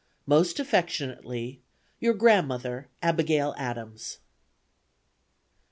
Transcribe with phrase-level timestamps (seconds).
[0.25, 1.61] Most affectionately,
[1.99, 4.17] "Your Grandmother, "ABIGAIL ADAMS."